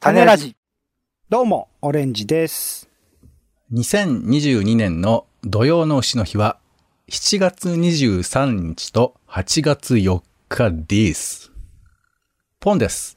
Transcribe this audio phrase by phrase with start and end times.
[0.00, 0.54] 種ラジ。
[1.30, 2.88] どうも、オレンジです。
[3.72, 6.58] 2022年の土曜の牛の日は
[7.08, 11.52] 7月23日と8月4日です。
[12.60, 13.16] ポンです。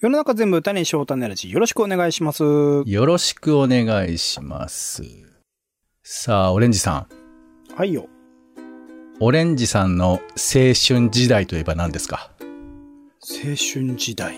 [0.00, 1.50] 世の中全部種にしよう種ラジ。
[1.50, 2.42] よろしくお願いします。
[2.44, 5.02] よろしくお願いします。
[6.02, 7.06] さあ、オレンジさ
[7.72, 7.74] ん。
[7.74, 8.06] はいよ。
[9.20, 12.30] オレンジさんの青春時代といえば何ですか？
[13.26, 14.36] 青春時代。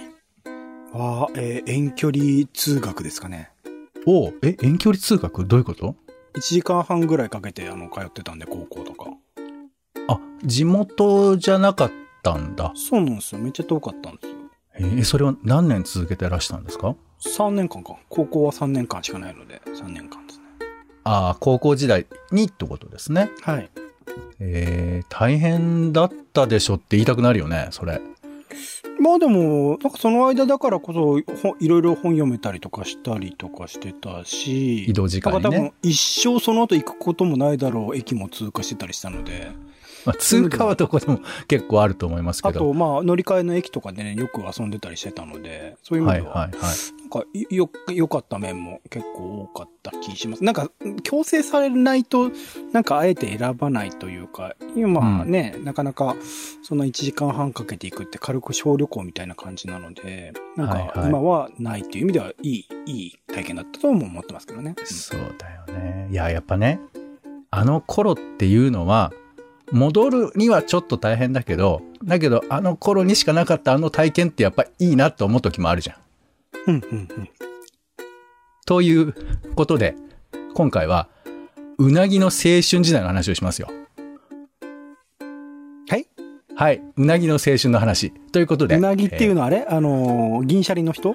[0.92, 3.50] は、えー遠距離通学ですかね。
[4.06, 5.44] おうえ、遠距離通学？
[5.44, 5.96] どういうこと
[6.36, 9.10] ？1時間半ぐらいかけて、あの、通ってたんで、高校とか。
[10.06, 12.70] あ、地元じゃなかったんだ。
[12.76, 13.40] そうなんですよ。
[13.40, 14.34] めっちゃ遠かったんですよ。
[14.76, 16.94] えーそれを何年続けてらしたんですか
[17.24, 17.96] ？3年間か。
[18.08, 20.44] 高校は3年間しかないので、3年間ですね。
[21.02, 23.30] ああ、高校時代にってことですね。
[23.42, 23.68] はい。
[24.38, 28.00] えー、大変だったでしょって言いたくなるよね、それ。
[29.06, 31.00] まあでも、なんかその間だからこそ、
[31.36, 35.44] ほいろいろ本読めたりとかしたりとかしてたし、移動時間にね。
[35.44, 39.52] 多分一生その後行くこともないだろう駅も通過してたりしたので、
[40.06, 42.50] まあ、通過はどこでも結構あると思いますけど。
[42.50, 46.96] あとまあ乗り換えの駅とかでね、よく遊んでたりしてたので、そういう意味では、はいはいはい。
[47.00, 50.44] なんかよ、良かった面も結構多かった気します。
[50.44, 50.70] なんか、
[51.02, 52.30] 強制されないと、
[52.72, 56.16] なんかあえて選ばないというか、今ね、なかなか
[56.62, 64.76] その1時間半かけていくって軽く小旅行みたいな感じなので、なんか今はないっていう意味では、いい、いい体験だったとも思ってますけどね。
[64.84, 66.08] そうだよね。
[66.10, 66.80] いや、やっぱね、
[67.50, 69.12] あの頃っていうのは、
[69.72, 75.96] 戻るにはちょっと大変だけど、だけどあの頃にしかなかったあの体験ってやっぱいいなと思う時もあるじゃん。
[76.68, 77.28] うん、うん、うん。
[78.64, 79.14] という
[79.54, 79.94] ことで、
[80.54, 81.08] 今回は、
[81.78, 83.68] うなぎの青春時代の話をしますよ。
[85.88, 86.08] はい
[86.54, 86.82] はい。
[86.96, 88.12] うなぎの青春の話。
[88.32, 88.76] ということで。
[88.76, 89.66] うなぎっていうの、のはあれ？
[89.68, 91.14] あのー、銀シャリの人？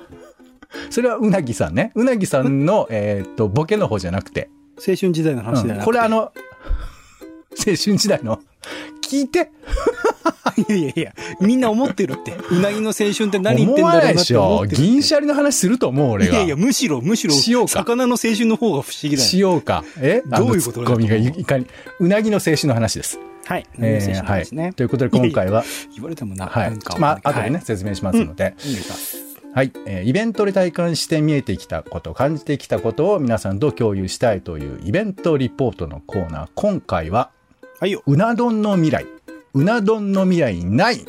[0.90, 1.92] それはうなぎさんね。
[1.96, 4.50] うなぎさんの、えーっと、ボケの方じゃなくて。
[4.78, 6.34] 青春時代の話じゃなくて、うんこれあの、青
[7.66, 8.40] 春時代の、
[9.02, 9.52] 聞いて。
[10.58, 12.36] いやいやいや、みんな思ってるって。
[12.52, 14.48] うなぎの青春って何言ってんだろうなってないでしょ。
[14.48, 14.88] 思ってるって。
[14.88, 16.34] 銀シャリの話すると思う、俺が。
[16.34, 19.20] いやいや、むしろ、むしろ、しようか魚の青春の方が不思議だよ。
[19.20, 19.84] しようか。
[20.00, 20.22] え？
[20.26, 21.68] どういうことあのツッコミがいいかに。
[22.00, 23.20] うなぎの青春の話です。
[23.46, 23.68] はい。
[23.78, 24.64] うなぎの青春の話ですね。
[24.64, 24.74] はい。
[24.74, 25.64] ということで今回は、
[25.96, 26.98] 言われてもな、はいなんか。
[26.98, 28.56] まあ、後でね、はい説明しますので。
[28.60, 29.18] お願いします。
[29.54, 36.50] はい、えーイベントで体感して見えてきたこと、感じてきたことを皆さんと共有したいというイベントリポートのコーナー。
[36.56, 37.32] 今回は、
[37.81, 38.03] はいよ。
[38.06, 39.08] うな丼の未来。
[39.56, 41.03] うな丼の未来ない。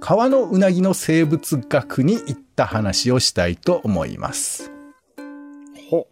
[0.00, 4.72] 川のうなぎの生物学に行った話をしたいと思います。
[5.90, 6.06] ほ。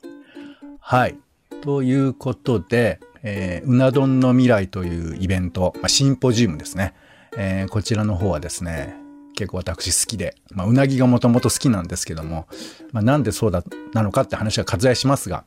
[0.80, 1.16] はい。
[1.62, 6.92] ということで、えーうな丼の未来というイベント、まあ、シンポジウムですね。
[7.34, 8.96] えーこちらの方はですね、
[9.34, 12.48] 結構私好きで、まあ、うなぎがもともと好きなんですけども、
[12.92, 15.44] まあ、なんでそうだ、なのかって話は割愛しますが、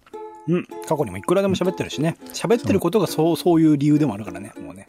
[0.48, 0.66] うん。
[0.88, 2.18] 過去にもいくらでも喋ってるしね。
[2.34, 4.54] 喋ってることがそう、そういう理由でもあるからね。
[4.62, 4.86] もうね。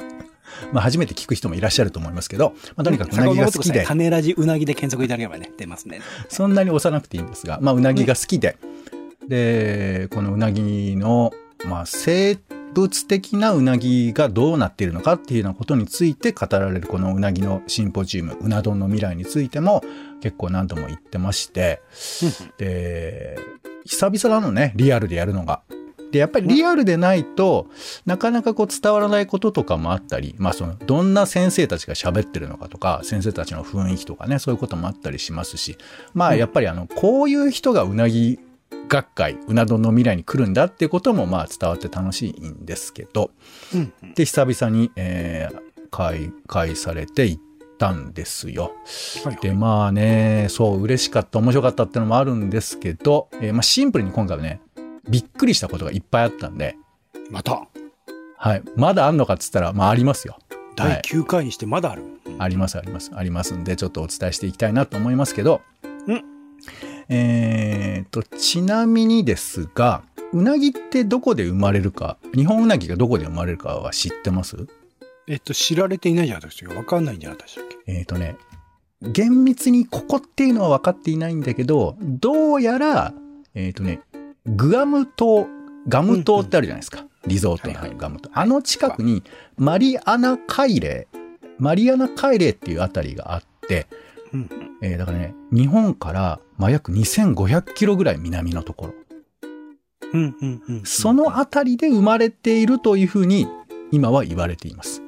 [0.72, 6.00] まあ、初めて聞く人もいらっしゃると思いますけど、まあ、とにかくうなぎが好きで、種ラジうなぎで検索いただければね、出ますね。
[6.28, 8.56] そんなに押さなくていいんですが、まあ、うなぎが好きで、
[9.28, 11.32] で、このうなぎの、
[11.64, 12.38] まあ、生
[12.72, 19.82] 物的なうなぎがどうなっているのかっていうようなことについて語られるこのうなぎのシンポジウム、うな丼の未来についても
[20.20, 21.82] 結構何度も言ってまして、
[22.58, 23.38] で、
[23.84, 25.62] 久々なのね、リアルでやるのが。
[26.10, 27.68] で、やっぱりリアルでないと、
[28.04, 35.78] なかなかこう伝わらないこととかもあったり、まあその、どんな先生たちが喋ってるのかとか、先生たちの雰囲気とかね、そういうこともあったりしますし、
[36.12, 38.38] まあやっぱりあの、こういう人がうなぎ
[38.88, 43.30] 学会、うな丼の未来に来るんだっていうこともまあ伝わって楽しいんですけど、
[43.74, 43.92] うん。
[44.02, 47.42] うんで、久々に、えー開会されて行っ
[47.82, 48.74] たんですよ。
[49.24, 54.60] はいはいで、まあね、そう、嬉しかった、面白かったってのもあるんですけど、えーまあシンプルに今回はね、
[55.08, 56.76] びっくりしたことがいっぱいあったんで、
[57.30, 57.66] また、
[58.36, 58.62] はい。
[58.76, 60.38] まだあんのかっつったら、まあありますよ。
[60.76, 62.02] 第9回にしてまだある？
[62.26, 63.10] うんあります、あります。
[63.14, 65.60] ありますんで、ちょっとお伝えしていきたいなと思いますけど、
[66.06, 66.24] うん
[67.08, 70.02] えーと、ちなみにですが、
[70.32, 74.66] うなぎってどこで生まれるか、日本うなぎがどこで生まれるかは知ってます？
[75.28, 76.74] えっと、知られていないじゃないですか。
[76.74, 77.92] わかんないんじゃなかったでしたっけ？
[77.92, 78.36] えーとね、
[79.02, 83.14] 厳密にここっていうのは分かっていないんだけど、どうやら、
[83.54, 84.00] えーとね、
[84.46, 85.46] グアム島、
[85.88, 87.04] ガム島ってあるじゃないですか。
[87.26, 88.30] リゾートのはいはいガム島。
[88.32, 89.22] あの近くに
[89.56, 91.06] マリアナ海嶺、
[91.58, 93.86] マリアナ海嶺っていうあたりがあって、
[94.32, 94.50] うん。
[94.82, 98.94] えーだからね、日本から、まあ、約2500キロぐらい南のところ。
[100.14, 100.82] うん、うん、うん。
[100.84, 103.46] そのあたりで生まれているというふうに、
[103.92, 105.02] 今は言われています。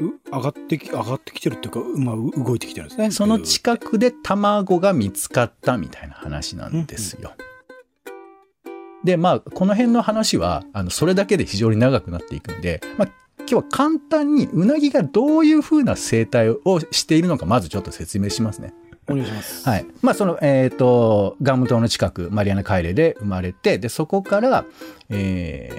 [0.00, 3.10] う上がってき、上がってきてるっていうか、まあ、う動いてきてるんですね。
[3.10, 7.32] その近くで卵が見つかったみたいな話なんですよ。
[9.04, 13.08] で、まあ、この辺の話は、あの、それだけで非常に長くなっていくんで、まあ、
[13.38, 18.72] 今日は簡単にうなぎがどういう風な生態をしているのか、まずちょっと説明しますね。
[19.08, 19.68] お願いします。
[19.68, 19.86] はい。
[20.00, 24.64] まあ、その、えっ、と、ガム島の近く、マリアナ海嶺で生まれて、で、そこから、
[25.10, 25.70] え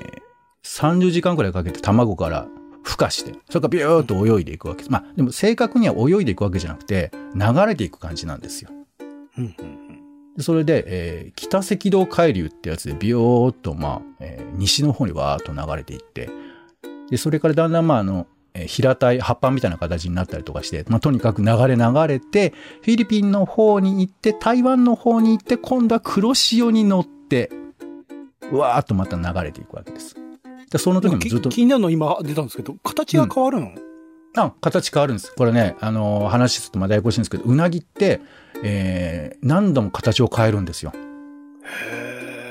[0.63, 2.47] ー、30時間くらいかけて卵から
[2.85, 4.91] 孵化して、それからビューっと泳いでいくわけです。
[4.91, 8.69] まあ、でも正確には泳いでいくわけじゃなくて、流れていく感じなんですよ。
[10.39, 16.29] それで、えー北赤道海流ってやつでビヨーっと、まあ、えー西の方にわーっと流れていって、
[17.09, 27.49] で、それからだんだん、まあ、あの、えー平たい葉っぱみたいな形になったりとかして、まあ、とにかく流れ流れて、フィリピンの方に行って、台湾の方に行って、今度は黒潮に乗って、
[28.51, 30.15] わーっとまた流れていくわけです。
[30.71, 33.71] で、その時もずっとき、気になるの今出たんですけど、形が変わるの、
[34.37, 35.33] あ、形変わるんです。
[35.35, 38.21] これね、あのー話するとまだややこしいんですけど、うなぎって、
[38.63, 40.91] えー何度も形を変えるんですよ。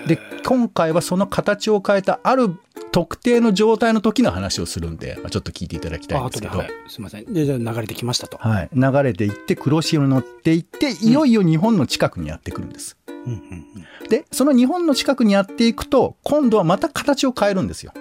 [0.07, 2.55] で、今回はその形を変えたある
[2.93, 6.69] 特定の状態の時の話をするんで、まあちょっと聞いていただきたいんあ、ですけど、はい。
[6.89, 7.33] すいません。
[7.33, 8.37] で、じゃあ流れてきましたと。
[8.39, 8.71] はい。
[8.73, 12.97] 流れていって、黒潮に乗っていって、いよいよ日本の近くにやってくるんです。
[13.09, 13.65] うんうん
[14.09, 17.93] で、その日本の近くにやっていくと、今度はまた形を変えるんですよ。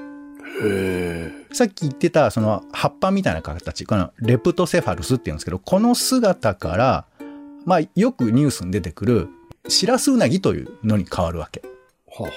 [1.51, 7.05] さっき言ってた、その葉っぱみたいな形、このレプトセファルスって言うんですけど、この姿から、
[7.65, 9.29] まあ、よくニュースに出てくる、
[9.67, 11.61] シラスウナギというのに変わるわけ。
[12.07, 12.29] はは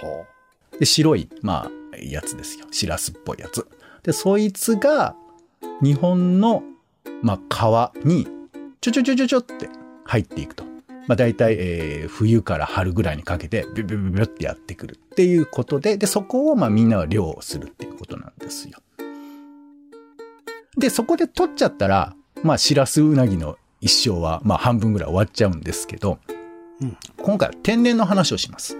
[0.78, 2.66] で、白い、まあ、やつですよ。
[2.70, 3.66] シラスっぽいやつ。
[4.02, 5.14] で、そいつが、
[5.82, 6.62] 日本の、
[7.22, 8.28] まあ、川に、
[8.80, 9.68] ちょちょちょちょちょって
[10.04, 10.65] 入っていくと。
[11.06, 18.78] まあ、大体、えー冬から春ぐらいにかけて、ビュビュビュビュってやってくるっていうことで、で、そこを、まあ、みんなは漁をするっていうことなんですよ。
[20.78, 26.18] で、そこで取っちゃったら、まあ、シラスウナギの一生は、まあ、半分ぐらい終わっちゃうんですけど、
[26.80, 28.76] うん今回は天然の話をします。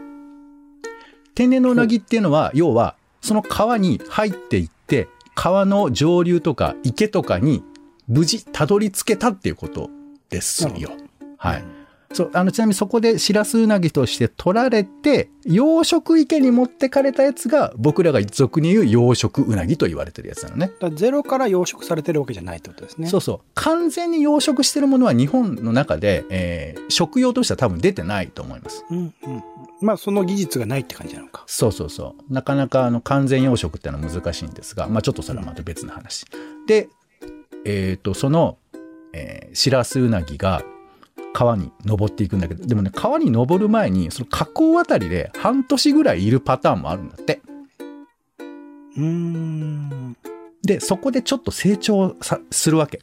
[1.35, 7.63] 天然のうなぎっていうのは、要は、その川に入っていって、川の上流とか池とかに
[8.09, 9.91] 無事たどり着けたっていうこと
[10.31, 10.93] ですよ。
[11.37, 11.65] はい。
[12.13, 20.73] そう、あの、ちなみにそこでシラスウナギとして取られて、養殖池に持ってかれたやつが、僕らが俗に言う養殖ウナギと言われてるやつなのね。
[20.81, 23.09] だゼロから養殖されてるわけじゃないってことですね。
[23.09, 23.41] そうそう。
[23.55, 28.85] 完全に養殖してるものは日本の中で、えー食用としては多分出てないと思います。
[28.91, 29.13] うんうん。
[29.81, 31.45] まあ、その技術がないって感じなのか。
[31.47, 32.33] そうそうそう。
[32.33, 36.25] なかなかあの完全養殖ってのは難しいんですが、まあちょっとそれはまた別の話。
[36.67, 36.89] で、
[37.65, 38.59] えっ、と、その、
[39.13, 40.63] えー、シラスウナギが
[41.37, 47.43] 川に登っていくんだけど、でもね、川に登る前に、その河口あたりで半年ぐらいいるパターンもあるんだって。
[48.97, 50.17] うーん。
[50.63, 53.03] で、そこでちょっと成長さするわけ。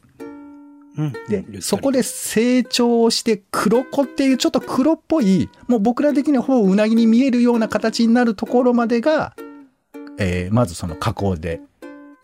[0.97, 1.13] うん。
[1.29, 9.35] で、そこで成長して黒子っていうちょっと黒っぽい、もう僕ら的にはほぼうなぎに見えるような形になるところまでが、
[10.17, 11.61] えーまずその加工で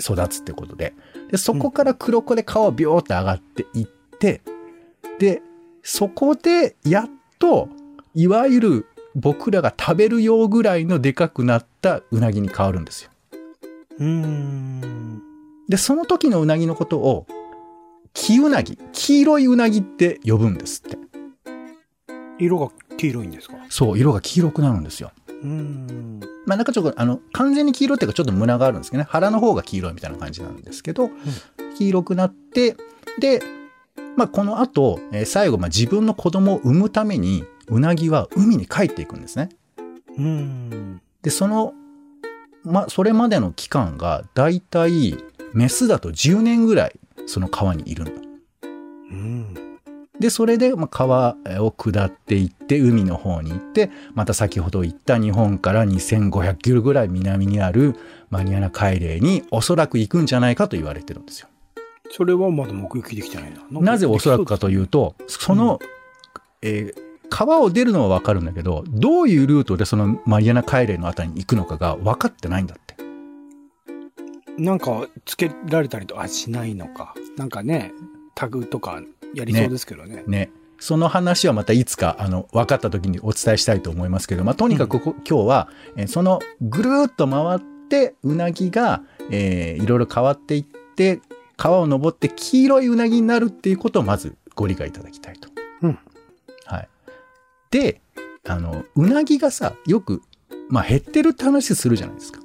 [0.01, 0.95] 育つってことで。
[1.29, 3.85] で、そこから黒子で皮をビョーって上がっていっ
[4.17, 4.41] て、
[5.19, 5.43] で、
[5.91, 7.09] そこでやっ
[7.39, 7.67] と、
[8.13, 13.09] いわゆる僕らが食べるようぐらいのでかくなったうなぎに変わるんですよ。
[13.97, 15.19] うーん。
[15.67, 17.25] で、その時のうなぎのことを、
[18.13, 20.99] 黄うなぎ、黄色いうなぎって呼ぶんですって。
[22.37, 23.55] 色が黄色いんですか？
[23.69, 25.11] そう、色が黄色くなるんですよ。
[25.27, 26.19] うーん。
[26.45, 29.07] まあなんかちょっと、あの、完全に黄色っていうかちょっとムラがあるんですけどね。
[29.09, 31.09] 腹の方が黄色いみたいな感じなんですけど、
[31.79, 32.77] 黄色くなって、
[33.19, 33.41] で、
[34.15, 39.49] まあこの後、えー最後、まあ自分の子供を産むために、うなぎは海に帰っていくんですね。
[40.17, 41.01] うーん。
[41.21, 41.73] で、その、
[42.63, 45.17] まあそれまでの期間が、だいたい、
[45.53, 48.11] メスだと10年ぐらい、その川にいるの。
[49.11, 49.53] うん。
[50.19, 57.95] で、それで、まあ、川を下っていって、海の方に行って、また先ほど言った日本から2500キロぐらい南にある
[58.29, 61.47] マニアナ海嶺におそらく行くんじゃないかと言われてるんですよ。
[62.11, 63.81] それはまだ目撃できてないな。
[63.81, 65.15] なぜおそらくかというと。
[65.17, 65.79] と、その、
[66.61, 72.95] えー川を出るのはわかるんだけど、どういうルートでそのマリアナ海嶺のあたりに行くのかが分かってないんだって。
[74.57, 77.13] なんか、つけられたりとかしないのか。
[77.37, 77.93] なんかね、
[78.35, 79.01] タグとか
[79.33, 80.23] やりそうですけどね。
[80.27, 80.51] ね。
[80.79, 91.21] その話はまたいつか、あの、分かった時にお伝えしたいと思いますけど、まあ、とにかくここ、今日は、えーそのぐるーっと回って、うなぎが、えーいろいろ変わっていって、
[91.59, 95.49] 川を登って黄色いうなぎになるっていうことをまずご理解いただきたいと。
[95.81, 95.99] うん
[96.65, 96.89] はい。
[97.69, 98.01] で、
[98.47, 100.21] あの、うなぎがさ、よく、
[100.69, 102.39] まあ、減ってるって話するじゃないですか。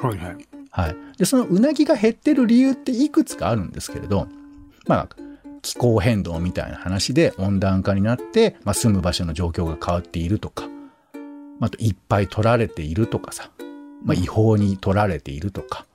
[0.00, 0.36] はいはい。
[0.70, 0.96] はい。
[1.18, 4.28] で、そのうなぎが減ってる理由っていくつかあるんですけれど、
[4.86, 5.08] まあ、
[5.60, 10.68] 気候変動みたいな話で温暖化になって、まあ、住む場所の状況が変わっているとか、
[11.58, 13.50] まあ、あといっぱい取られているとかさ、
[14.04, 15.86] まあ、違法に取られているとか、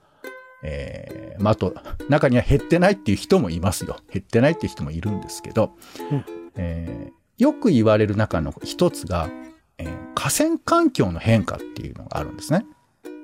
[0.63, 1.73] えーまあ、あと、
[2.09, 3.97] 中には減ってないっていう人もいますよ。
[4.11, 5.71] 減ってないっていう人もいるんですけど、
[6.11, 6.25] うん
[6.55, 9.29] えーよく言われる中の一つが、
[9.77, 12.65] えー河川環境の変化っていうのがあるんですね。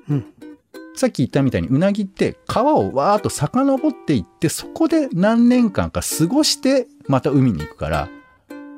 [0.10, 0.26] うん。
[0.96, 8.08] さっき言ったみたいにうなぎって川をわーっと遡っていってそこで何年間か過ごしてまた海に行くから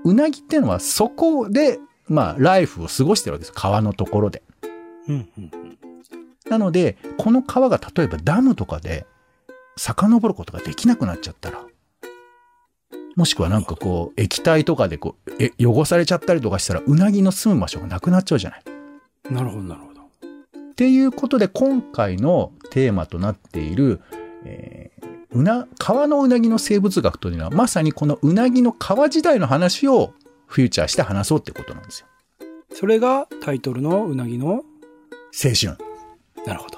[0.04, 4.42] うなぎっていうのはそこでまあライフを過ごしてるわけです川のところで。
[5.08, 5.30] うん。
[5.38, 5.52] うん。
[6.50, 9.06] なのでこの川が例えばダムとかで
[9.76, 11.66] 遡ることができなくなっちゃったら
[13.16, 18.64] もしくはなんかこう液体とかでこうえ汚されちゃったりとかしたらうなぎの住む場所がなくなっちゃうじゃない。
[19.32, 20.02] なるほど、なるほど。
[20.02, 24.02] っていうことで今回のテーマとなっている、
[24.46, 30.14] えーうな、川のうなぎの生物学というのはまさにこのうなぎの川時代の話を
[30.46, 32.08] フューチャーして話そうってことなんですよ。
[32.74, 34.62] それがタイトルのうなぎの、青
[35.60, 35.87] 春。
[36.48, 36.78] なるほど。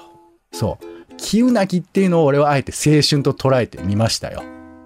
[0.52, 0.84] そう。
[1.16, 4.42] 木うなぎっていうのを俺はあえて青春と捉えてみましたよ。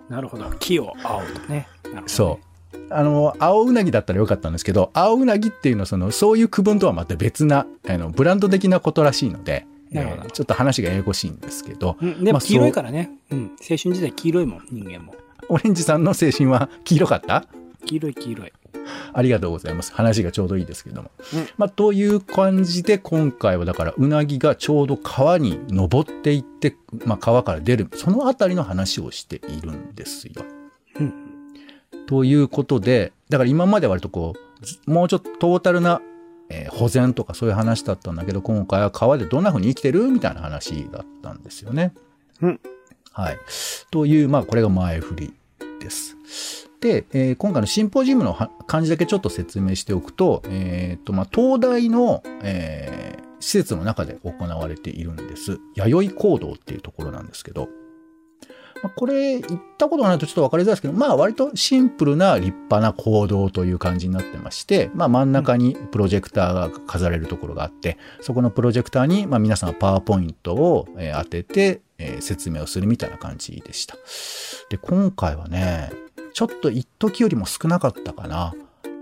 [0.08, 0.50] なるほど。
[0.60, 1.68] 木を青とね。
[1.92, 2.38] ねそ
[2.72, 2.76] う。
[2.90, 13.10] あの、青うなぎだったらよかったんですけど、青うなぎっていうのはその、そういう区分とはまた別な、あの、ブランド的なことらしいので、えーちょっと話がややこしいんですけど、うん、でまあも黄色いからね。
[13.30, 13.52] うん。
[13.60, 15.14] 青春時代黄色いもん、人間も。
[15.48, 17.46] オレンジさんの青春は黄色かった？
[17.86, 18.52] 黄色い黄色い。
[19.12, 19.92] ありがとうございます。
[19.92, 21.10] 話がちょうどいいですけども。
[21.34, 30.44] うんまあ、という感じで今回はだからうなぎがちょうど川に登っていって、まあ、川から出る、そのあたりの話をしているんですよ。
[31.00, 31.12] うん。
[32.06, 36.00] ということで、だから今までは割とこう、ずもうちょっとトータルな、
[36.50, 41.94] えー保全とかそういう話だったんだけど、今回は川でどんな風に生きてるみたいな話だったんですよね。
[42.42, 42.60] うん。
[43.12, 43.38] はい。
[43.90, 45.34] という、まあ、これが前振り
[45.80, 46.63] です。
[46.84, 55.60] で、えー今回のシンポジウムのは漢字だけちょっと説明しておくと、えっ、と、まあ、東大の、えー施設の中で行われているんです。
[55.74, 57.68] 弥生行動っていうところなんですけど、
[58.82, 73.96] まあこれ、行ったことがないとちょっと分かりづらいですけど、まあ割とシンプルな立派な行動という感じになってまして、まあ真ん中にプロジェクターが飾れるところがあって、そこのプロジェクターに、まあ皆さんがパワーポイントを当てて、え説明をするみたいな感じでした。
[74.70, 75.92] で、今回はね、
[76.34, 78.54] ちょっと一時よりも少なかったかな。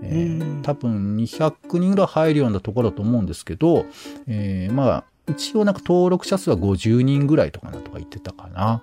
[0.03, 3.85] えーうん多分200人ぐらい入るようなところだと思うんですけど、
[4.27, 8.81] えーまあ、一応なんか登録者数は50人ぐらいとかなとか言ってたかな。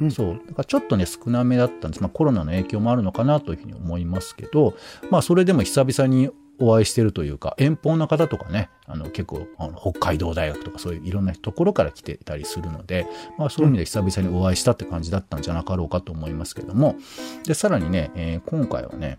[0.00, 0.34] うんそう。
[0.34, 2.02] だからちょっとね、少なめだったんです。
[2.02, 4.74] まあコロナの影響もあるのかなというふうに思いますけど、
[5.10, 13.06] まあそれでも久々にお会いしてるというか、遠方の方とかね、あの結構あの北海道大学とかそういういろんなところから来てたりするので、
[13.38, 16.96] まあそういう意味で久々にお会いしたって感じだったんじゃなかろうかと思いますけども、
[17.44, 19.18] で、さらにね、えー今回はね、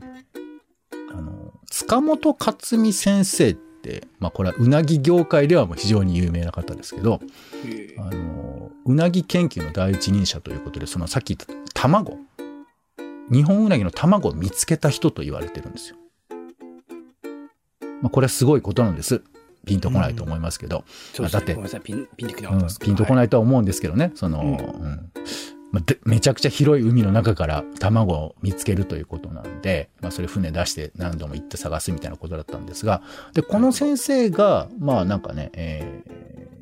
[1.13, 7.19] あの、塚本克美先生って、まあこれはうなぎ業界ではもう非常に有名な方ですけど、
[7.97, 12.17] あの、うなぎ研究の第一人者ということで、そのさっき言った卵。
[13.31, 15.97] 日本うなぎの卵を見つけた人と言われてるんですよ。
[18.05, 19.23] まあ、これはすごいことなんです。
[19.65, 20.83] ピンとこないと思いますけど。
[21.11, 22.79] そうですだってねごめんなさい、ピン、ピンときなうんかったです。
[22.79, 23.15] ピンとこい。
[23.15, 24.11] ないとは思うんですけどね。
[24.13, 25.11] その、うんうん
[25.71, 33.01] まあでめちゃくちゃ広い海の中から卵を見つけるということなんで、まあ、それ船出して何度も行って探すみたいなことだったんですが、
[33.33, 36.03] で、この先生が、まあなんかね、え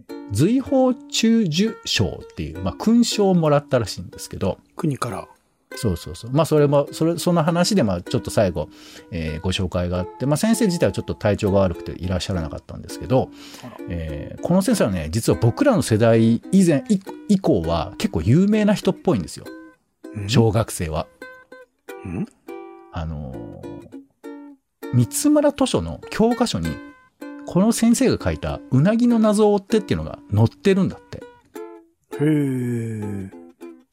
[0.07, 5.27] ー、随宝中受賞っていう、まあ勲章をもらったらしいんですけど、国から。
[5.75, 6.31] そうそうそう。
[6.31, 8.69] まあそれも、それ、その話でまあちょっと最後、
[9.11, 13.29] えーご紹介があって、まあ先生自体はちょっと体調が悪くていらっしゃらなかったんですけど
[13.89, 16.99] えーこの先生はね、実は僕らの世代以前、い
[17.29, 19.45] 以降は結構有名な人っぽいんですよ。
[20.15, 20.29] うん？
[20.29, 21.07] 小学生は。
[22.05, 22.25] うん？
[22.91, 23.73] あのー
[24.93, 26.69] 三村図書の教科書に、
[27.47, 31.17] この先生が書いたうなぎの謎を追ってっていうのが載ってるんだって。
[31.17, 31.23] へ
[32.21, 33.31] え。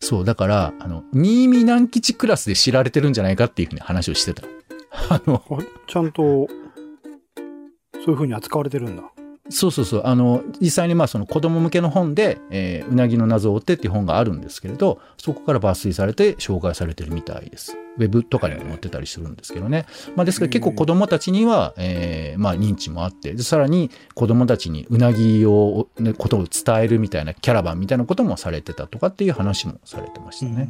[0.02, 4.42] そう、だから、あの、新見南吉クラスで知られてるんじゃないかっていうふうに話をしてた。
[5.10, 5.42] あの、
[5.86, 6.48] ちゃんと、
[7.92, 9.02] そういうふうに扱われてるんだ。
[9.50, 10.02] そうそうそう。
[10.04, 17.76] あの、実際にまあその子供向けの本で、えーうなぎの謎を追ってっていう本があるんですけれど、そこから抜粋されて紹介されてるみたいです。
[17.98, 19.86] ウェブとかにも載ってたりするんですけどね。
[20.16, 30.68] まあですから結構子供たちには、えーまあ認知もあって、でさらに子供たちにうなぎを、ね、ことを伝えるみたいなキャラバンみたいなこともされてたとかっていう話もされてましたね。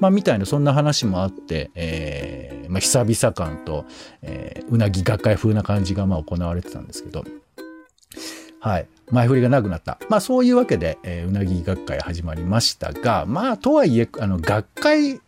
[0.00, 3.84] まあ、みたいな、そんな話もあって、えーまあ、久々感と、
[4.22, 7.24] えーうなぎ学会風な感じが、まあ、行われてたんですけど、
[8.62, 8.86] はい。
[9.10, 9.98] 前振りがなくなった。
[10.08, 15.20] まあそういうわけで、えーうなぎ学会始まりましたが、まあとはいえ、あの、学会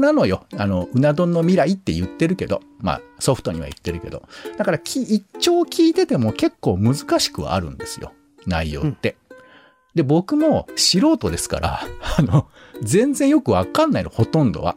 [0.00, 0.44] なのよ。
[0.58, 4.24] あの、うな丼の未来って言ってるけど、まあソフトには言ってるけど。
[4.58, 8.12] だからき、一丁聞いてても結構難しくはあるんですよ。
[8.46, 9.16] 内容って。
[9.94, 11.80] で、僕も素人ですから、
[12.18, 12.48] あの、
[12.82, 14.74] 全然よくわかんないの、ほとんどは。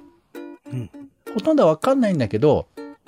[0.72, 0.92] うん。
[1.34, 2.68] ほとんどはわかんないんだけど、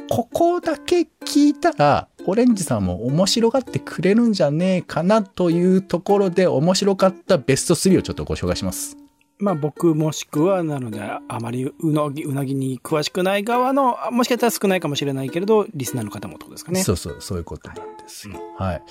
[0.09, 8.97] ここだけ聞いたら、オレンジさんも面白がってくれるんじゃねえかなというところで面白かったベスト3をちょっとご紹介します。
[9.39, 16.83] まあ僕もしくは、なので、あまりうなぎ、うなぎに詳しくない側の、あもしかしたら少ないかもしれないけれど、リスナーの方もってことですかね。
[16.83, 18.35] そうそう、そういうことなんですよ。
[18.57, 18.81] はい。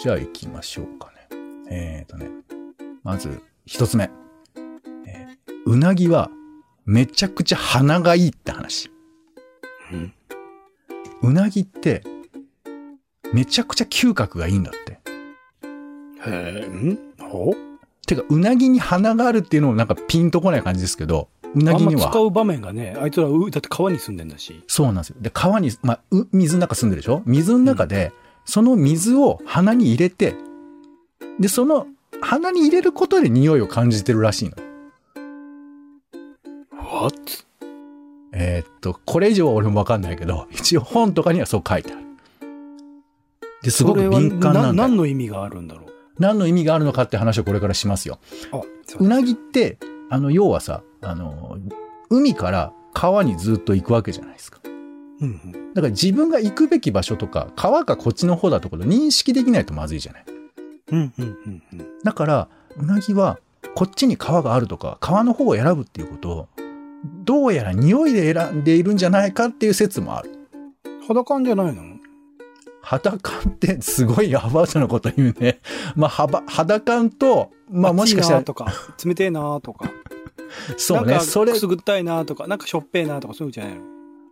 [0.00, 1.38] じゃあ行きましょうかね。
[1.70, 2.30] えーとね、
[3.02, 4.08] まず一つ目。
[5.06, 6.30] えーうなぎは
[6.86, 8.90] めちゃくちゃ鼻がいいって話。
[9.92, 10.12] うん。
[11.22, 12.02] うなぎって
[13.32, 15.00] めちゃくちゃ嗅覚がいいんだって。
[16.26, 16.98] へえ、ん？
[17.18, 17.54] ほ
[18.06, 22.06] てか、うなぎに鼻があるっていうのもなんかピンとこない感じですけど、うなぎには。
[22.06, 24.62] ま使う場面がね、あいつら、うだって川に住んでんだし。
[24.66, 25.16] そうなんですよ。
[25.20, 27.22] で、川に、まあ、う水の中住んでるでしょ？
[27.26, 28.12] 水の中で、
[28.44, 30.34] その水を鼻に入れて、
[31.38, 31.86] で、その
[32.20, 34.56] 鼻に入れることで匂いを感じてるらしいの。
[36.80, 37.14] What?
[38.32, 42.07] えーっと、これ以上は俺もわかんないけど、一応本とかにはそう書いてある。
[43.62, 45.88] で、すごく敏感なんだよ何の意味があるんだろう？
[46.18, 48.18] 何の意味があるのかって話をこれからしますよ。
[48.98, 49.78] ううなぎって、
[50.10, 51.58] あの、要はさ、あの、
[52.10, 54.60] 海から川にずっと行くわけじゃないですか。
[54.64, 54.72] うん
[55.20, 55.24] う
[55.56, 55.74] ん。
[55.74, 60.24] だから自分が行くべき場所とか、川がこっちの方だとか認識できないとまずいじゃない。
[60.90, 61.86] うんうんうんうん。
[62.02, 63.38] だから、うなぎは、
[63.74, 66.48] こっちに川があるとか、川の方を選ぶっていうことを、
[67.24, 70.30] どうやら匂いで選んでいるんじゃないかっていう説もある。
[71.06, 71.97] 裸んじゃないの？
[72.88, 75.60] 肌感ってすごいアバウトなこと言うね。
[75.94, 78.72] まあ、肌、肌感と、まあもしかしたらとか、
[79.04, 79.90] 冷てえなとか。
[80.78, 83.80] そうね、それく、すぐったいなとか、なんかしょっぺえなとか、そういうんじゃないの？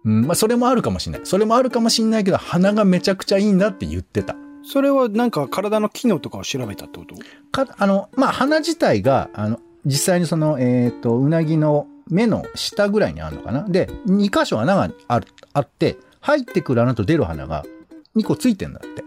[0.07, 1.27] うん、まあそれもあるかもしれない。
[1.27, 4.35] それもあるかもしれないけど、鼻がめちゃくちゃいいんだって言ってた。
[4.65, 7.15] それはなんか体の機能とかを調べたってこと？
[7.53, 13.65] か、あの、まあ、鼻自体が、あの、実際にその、えっ、と、うなぎの目の下ぐらいにあるのかな？
[13.69, 17.67] で、2箇所穴がある、あって、入ってくる穴と出る穴が
[18.17, 19.05] 2個ついてんだって。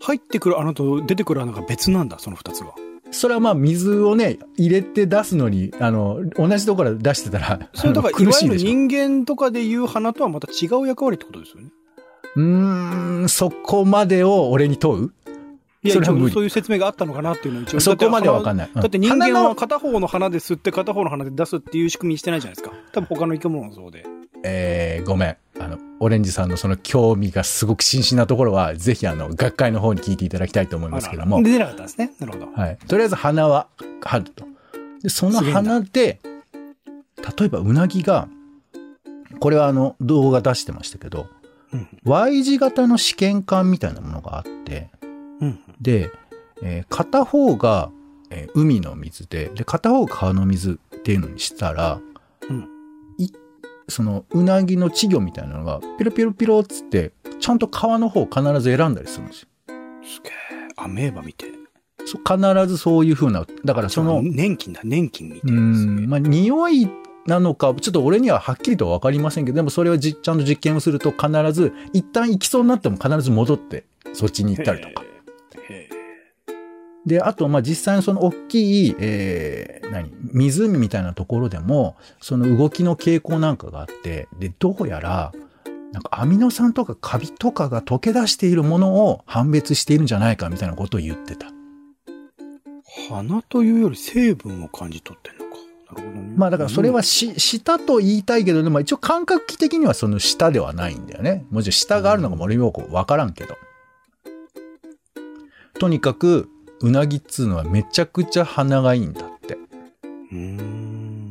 [0.00, 2.74] 入ってくる穴と出てくる穴が別なんだ、その二つが。
[3.12, 8.56] それはまあ、水をね、入れて出すのに、あの、同じところで出してたら、それだから、いわゆる。
[8.56, 11.68] 人間とかでいう花とはまた違う役割ってことですよね。
[12.36, 15.12] うーん、そこまでを俺に問う？
[15.84, 17.80] いや、そそういう説明があったのかなっていうのを一応。
[17.80, 18.70] そこまではわかんんない。
[18.72, 22.74] うんだって人間は片方の花で吸って片方の花で出すっていう仕組みにしてないじゃないですか。
[22.92, 24.06] 多分他の生き物もそうで。
[24.44, 25.36] えー、ごめん。
[25.58, 31.40] あの、オレンジさんのその興味がすごく真摯なところは、ぜひあの、学会の方に聞いていただきたいと思いますけども。
[31.44, 32.12] で出なかったんですね。
[32.18, 32.52] なるほど。
[32.52, 32.78] はい。
[32.88, 33.68] とりあえず鼻は
[34.00, 34.44] あると。
[35.00, 36.18] で、その鼻で、
[37.38, 38.26] 例えばうなぎが、
[39.38, 41.28] これはあの動画出してましたけど、
[41.72, 41.88] うん。
[42.02, 44.90] Y 字型の試験管みたいなものがあって、
[45.40, 45.60] うん。
[45.80, 46.10] で、
[46.64, 47.90] えー片方が、
[48.30, 52.00] えー海の水で、で、片方が川の水っていうのにしたら、
[52.50, 52.81] うんい
[53.88, 59.48] そのうなぎの稚魚みたいなのが、ピロピロピロっつって、ちゃんと川の方を必ず選んだりするんですよ。
[60.04, 60.32] すげえ。
[60.76, 61.46] アメーバ見て。
[62.04, 65.40] そう必ずそういう風な、だからその、年金だ、年金見て。
[65.44, 66.88] うすげえん、まあ、匂い
[67.26, 75.04] なのか、ちょっと俺にははっきりとは分かりませんけど、でもそれはじちゃんと実験をすると必ず、一旦行きそうになっても必ず戻って、そっちに行ったりとか。
[77.06, 85.32] で、あと、まあ、実際にその大きい、えー、何、湖みたいなところでも、その動きの傾向なんかがあって、で、どうやら、
[85.92, 91.48] なんかアミノ酸とかカビとかが溶け出しているものを判別しているんじゃないかみたいなことを言ってた。
[91.48, 95.50] え花というより成分を感じ取ってんのか。
[95.94, 96.34] なるほどね。
[96.36, 101.44] まあだからそれはし、舌と言いたいけど、でも一応感覚器的にはその舌ではないんだよね。
[101.50, 103.56] もちろん舌があるのかも俺よくわからんけど。
[105.78, 106.48] とにかく、
[106.82, 109.54] うなぎっつうのはめちゃくちゃ鼻がいいんだって。
[109.54, 109.58] っ。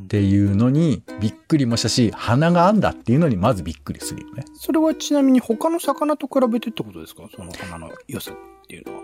[0.07, 4.43] ていうのにびっくりもしたし、鼻があんだっていうのにまずびっくりするよね。
[4.55, 7.23] それはちなみに他の魚と比べてってことですか？
[7.33, 8.35] その花の良さっ
[8.67, 9.01] ていうのは。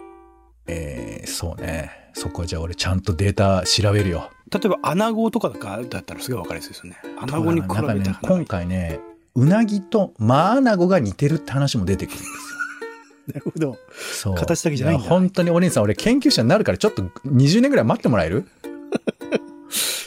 [0.67, 2.12] えー、そうね。
[2.13, 4.29] そこじゃあ俺ちゃんとデータ調べるよ。
[4.51, 5.55] 例えば、アナゴとかだ
[5.99, 6.99] ったらすげえわかりやすいですよね。
[7.19, 8.99] アナゴに比べてなんかね、今回ね、
[9.36, 12.57] うなぎとマアナゴが似てるって話も出てくるんですよ。
[13.33, 13.77] なるほど。
[13.91, 14.35] そう。
[14.35, 18.45] 形だけじゃないんだや本当にお姉さん、俺研究者になるからちょっと20年ぐらい待ってもらえる？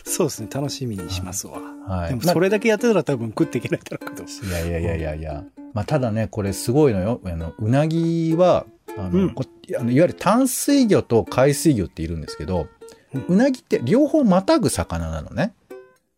[0.05, 0.49] そうですね。
[0.53, 1.59] 楽しみにしますわ。
[1.87, 2.09] はい。
[2.11, 4.27] でもそれだけやってたら多分食っていけないだろうけど。
[4.29, 5.45] いやいやいやいやいや。
[5.73, 7.21] まあ、ただね、これすごいのよ。
[7.25, 8.67] あの、うなぎは、
[8.99, 9.45] あの、うんこ
[9.79, 12.67] あのいわゆる淡水魚と海水魚っているんですけど、
[13.15, 15.53] うんうなぎって両方またぐ魚なのね。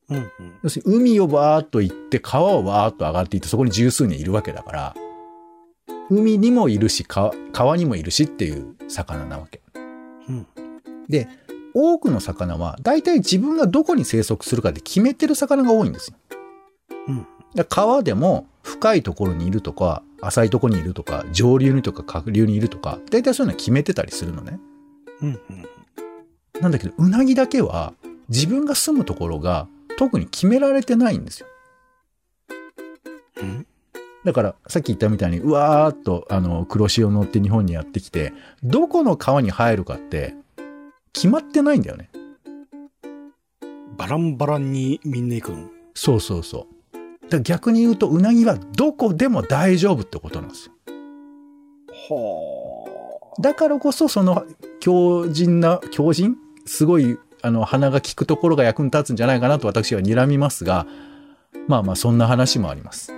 [0.09, 0.25] うんうん。
[0.63, 4.95] 要するに海をバーっと行って川をバーっと上がっていってそこに十数人いるわけだから、
[6.11, 9.61] 海にもいるし川川にもいるしっていう魚なわけ。
[10.29, 10.47] うん。
[11.09, 11.29] で、
[11.75, 16.17] 多くの魚は大体自分がどこに生息するかで決めてる魚が多いんですよ。
[17.09, 17.27] うん。
[17.69, 24.59] 川でも深いところにいるとか、浅いところにいるとか、上流にとか下流にいるとか、大体そういうのは決めてたりするのね。
[25.21, 25.29] うん。
[25.29, 25.41] うん。
[26.61, 27.93] なんだけど、うなぎだけは
[28.29, 29.67] 自分が住むところが
[29.99, 31.47] 特に決められてないんですよ。
[33.39, 33.67] うん。
[34.25, 38.33] だから、さっき言ったみたいに、うわーっと、あの、黒潮乗って日本にやってきて、
[38.63, 40.35] どこの川に入るかって、
[41.13, 42.09] 決まってないんだよね。
[43.97, 45.69] バランバランにみんな行くの？
[45.95, 47.31] そうそうそう。
[47.31, 50.73] だ逆に言うと、うなぎはどこでも大丈夫ってことなんですよ。
[51.89, 54.45] はだからこそ、その、
[54.81, 56.37] 強靭な、強靭？
[56.65, 60.87] すごい、あの、鼻が利くところが役に立つんじゃないかなと私は睨みますが、
[61.69, 63.13] まあまあ、そんな話もあります。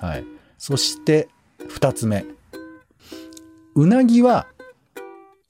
[0.00, 0.24] はい。
[0.58, 1.28] そして、
[1.68, 2.24] 二つ目。
[3.74, 4.46] うなぎは、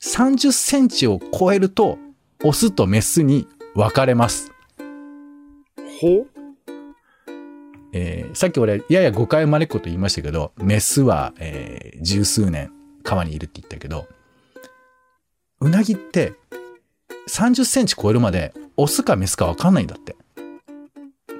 [0.01, 1.99] 30センチを超えると、
[2.43, 4.51] オスとメスに分かれます。
[6.01, 6.27] ほ
[7.93, 12.71] えーさっき俺、やや誤解を招くこと言いましたけど、メスは、えー十数年
[13.03, 14.09] 川にいるって言ったけど、
[15.61, 16.35] うなぎって
[17.29, 20.17] 30センチ超えるまでオスかメスか分かんないんだって。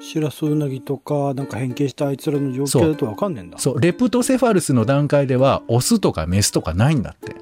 [0.05, 3.57] シラスウナギとか、なんか変形したあいつらの状況だとわかんねえんだ。
[3.57, 7.31] そう、レプトセファルスの段階ではオスとかメスとかないんだって。
[7.31, 7.35] へ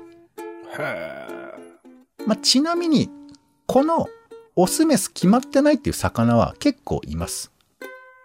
[0.80, 1.26] え。
[2.26, 3.10] まあ、ちなみに、
[3.68, 4.08] この
[4.56, 7.52] オスメス決まってないっていう魚は結構います。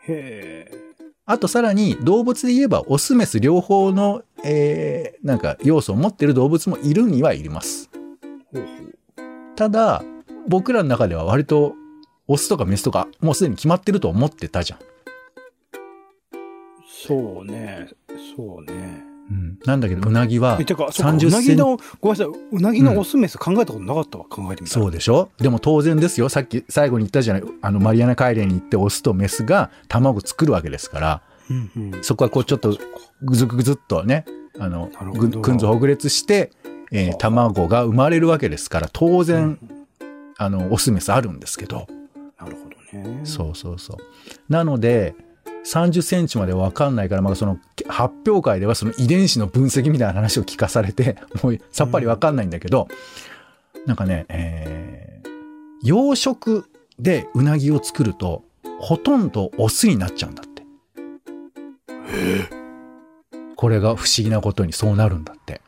[0.06, 0.78] へえ。
[1.26, 7.90] あとさらに動物で言えばオスメス両方の、えー、なんか要素を持ってる動物もいるにはいります。
[8.52, 8.98] ほうほう。
[9.56, 10.04] ただ、
[10.46, 11.74] 僕らの中では割と
[12.28, 14.78] オスとかメスとかもうすでに決まってると思ってたじゃん。
[17.06, 17.88] そうね。
[18.36, 19.02] そうね。
[19.30, 19.58] うん。
[19.64, 24.82] なんだけど、うなぎはえ、てか、そうか、30うなセンぎの、ごめんなさい、うなぎのオスメス考えたことなかったわ、考えてみたら。
[24.82, 25.30] そうでしょ？
[25.38, 26.28] でも当然ですよ。
[26.28, 27.42] さっき最後に言ったじゃない。
[27.62, 32.02] あの、マリアナ海嶺に行ってオスとメスが卵作るわけですから、うんうん。
[32.04, 32.76] そこはこうちょっと
[33.22, 34.24] ぐずぐずっとね、
[34.58, 36.50] あのくんずほぐれつして、
[36.90, 39.58] えー卵が生まれるわけですから、当然、
[40.38, 41.86] あの、オスメスあるんですけど
[42.92, 43.20] ね。
[43.24, 43.96] そうそうそう。
[44.52, 45.14] なので、
[45.64, 52.88] 30センチまでわかんないから、まあその発表会ではその遺伝子の分析みたいな話を聞かされて、 もうさっぱりわかんないんだけど、
[53.86, 55.28] なんかね、えー、
[55.82, 56.64] 養殖
[56.98, 58.44] でうなぎを作ると、
[58.80, 60.62] ほとんどオスになっちゃうんだって。
[63.56, 65.60] これが不思議なことにそうなるんだって。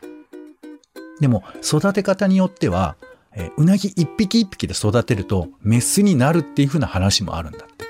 [1.21, 2.97] でも、育て方によっては、
[3.35, 7.87] えーうなぎ一匹一匹で育てると、メスになるっていう風な話もあるんだって。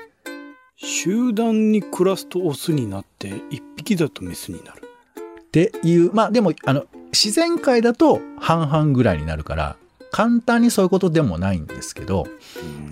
[0.75, 4.81] 集団に暮らすとオスになって、一匹だとメスになる。
[5.41, 9.75] っていう、まあでも、あの、自然界だと半々ぐらいになるから、
[10.11, 12.27] 簡単にそういうことでもないんですけど、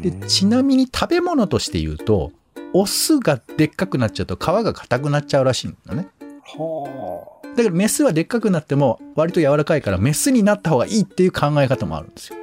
[0.02, 2.32] で、ちなみに食べ物として言うと、
[2.74, 6.08] オスがでっかくなっちゃうと皮が硬くなっちゃうらしいのね。
[6.44, 12.39] はだけどメスはでっかくなっても割と柔らかいからメスになった方がいいっていう考え方もあるんですよ。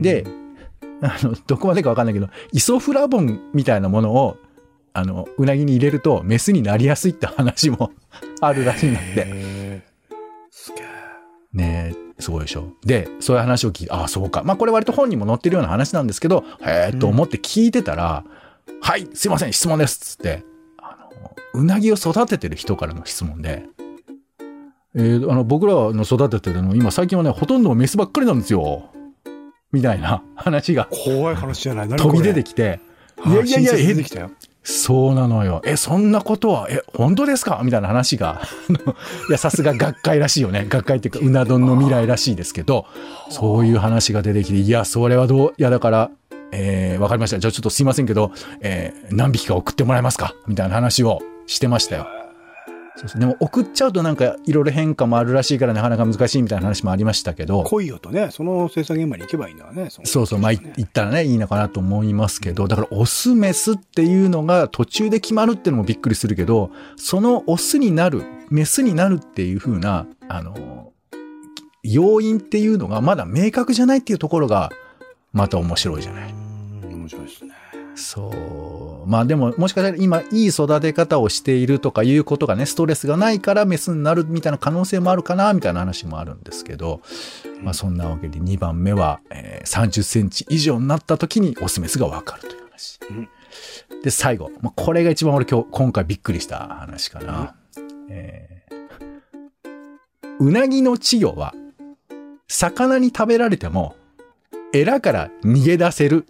[0.00, 0.24] で、
[1.02, 4.36] あの、どこまでかわかんないけど、イソフラボンみたいなものを、
[4.92, 7.92] あの、うなぎに入れるとメスになりやすいって話も
[8.40, 9.82] あるらしいんだって。
[10.50, 10.86] すげえ。
[11.52, 12.72] ねえ、すごいでしょ。
[12.84, 14.42] で、そういう話を聞いて、ああ、そうか。
[14.44, 18.24] まあ、これ割と本にも載ってるような話なんですけど、へえ、と思って聞いてたら、
[18.80, 19.98] はい、すいません、質問です。
[19.98, 20.44] つって、
[20.78, 23.64] あの、うなぎを育ててる人からの質問で、
[24.94, 28.90] えーあの、僕らの育ててるの、今最近はね、ほとんどメスばっかりなんですよ。
[29.72, 31.88] みたいな話が怖い話じゃない。
[31.88, 32.80] 何飛び出てききて、
[33.26, 34.30] いいやいやいや出てきたよ。
[34.64, 35.60] そうなのよ。
[35.64, 37.62] え、そんなことは、え、本当ですか？
[37.64, 38.42] みたいな話が、
[39.28, 40.66] いや、さすが学会らしいよね。
[40.68, 42.86] 学会っていうか、うな丼の未来らしいですけど、
[43.28, 46.10] そういう話が出てきて、いや、それはどう、いや、だから、
[46.52, 47.40] えー、わかりました。
[47.40, 48.30] じゃあちょっとすいませんけど、
[48.60, 50.34] えー、何匹か送ってもらえますか？
[50.46, 52.06] みたいな話をしてましたよ。
[52.96, 59.88] そうそうでも送っちゃうとなんかいろいろ変化もあるらしいからなかなか難しいみたいな話もありましたけど、来いよとね、その生産現場に行けばいいんだわね。
[59.90, 70.92] そのそうそう、まあ、い言ったらね、いいのかなと思いますけど、だから、オス、メスっていうのが途中で決まるっていうのもびっくりするけど、そのオスになる、メスになるっていう風な、あの、
[71.82, 74.70] 要因っていうのがまだ明確じゃないっていうところが、
[75.32, 76.30] また面白いじゃない。
[76.30, 76.62] うん
[77.02, 77.61] 面白いですね。
[77.94, 79.08] そう。
[79.08, 87.00] まあでも、もしかしたら今、いい育て方をしているとかいうことがね、ストレスがないからメスになるみたいな可能性もあるかな、みたいな話もあるんですけど、
[87.62, 92.98] まあそんなわけで2番目は、えー30センチ以上になった時にオスメスがわかるという話。
[93.10, 93.28] うん
[94.02, 94.50] で、最後。
[94.60, 97.54] まあ、これが一番俺今日、今回びっくりした話かな。
[98.08, 98.52] えー
[100.40, 101.54] うなぎの稚魚は、
[102.48, 103.94] 魚に食べられても、
[104.72, 106.26] エラから逃げ出せる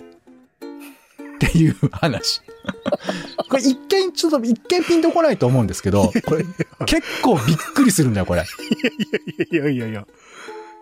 [1.47, 2.41] っていう話。
[3.51, 6.45] これ一見、ちょっと一見ピンとこないと思うんですけど、これ
[6.87, 8.45] 結構びっくりするんだよ、これ。
[9.51, 10.07] いやいやいや。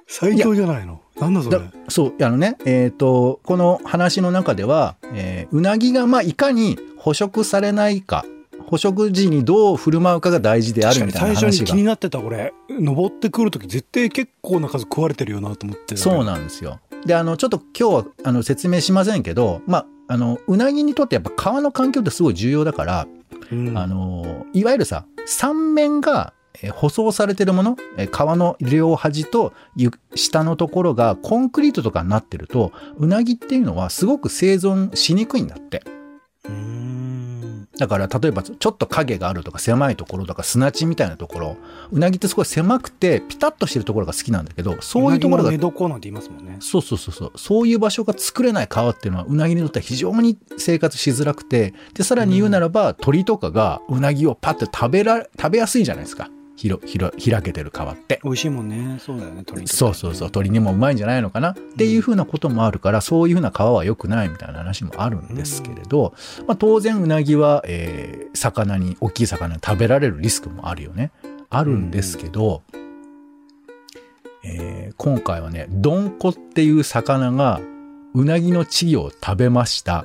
[0.06, 1.00] 最強じゃないの？
[1.20, 1.58] なんだそれ？
[1.58, 1.64] だ。
[1.88, 8.24] そう、あのね、えっ、と、この話の中では、えーうなぎが、まあ、いかに捕食されないか、
[8.66, 11.84] 捕食時にどう振る舞うかが大事であるみたいな話が最初に気に。
[11.84, 16.80] なってた俺、登ってくるとき絶対結構な数食われてるよなと思ってたそうなんですよ。
[17.06, 23.06] で、あの、ちょっと今日は、あの、説明しませんけど、まあ、あの、うなぎにとってやっぱ川の環境ってすごい重要だから、
[23.52, 35.84] うんあの、いわゆるさ、三面がえー舗装されてるもの、えー川の両端とゆ下のところがコンクリートとかになってると、うなぎっていうのはすごく生存しにくいんだって。
[36.44, 37.29] うーん。
[37.80, 41.56] だから例えばちょっと影があるとか狭いところとか砂地みたいなところ、
[41.90, 46.58] うなぎってすごい狭くてピタッとしてるところが好きなんだけど、そういうところが寝床なんて言いますもんね。
[46.60, 47.32] そうそうそうそう。
[47.36, 56.28] そういう場所が作れない川っていうのは、うなぎにとっては非常に生活しづらくて、で、さらに言うならば、鳥とかがうなぎをパッて食べら、食べやすいじゃないですか。
[56.60, 58.20] 広、広、開けてる川って。
[58.22, 58.98] 美味しいもんね。
[59.00, 60.30] そうだよね、鳥とかねそうそうそう。
[60.30, 66.12] 鳥にもうまいんじゃないのかなっていうふうなこともあるから、そういうふうな川は良くないみたいな話もあるんですけれど、
[66.46, 71.12] まあ当然うなぎは、えー魚に、大きい魚に食べられるリスクもあるよね。
[71.48, 72.62] あるんですけど、
[74.44, 77.60] えー今回はね、ドンコっていう魚が
[78.12, 80.04] うなぎの稚魚を食べました。